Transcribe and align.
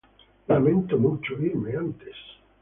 Lamento 0.47 0.97
mucho 0.97 1.33
irme 1.39 1.77
antes. 1.77 2.15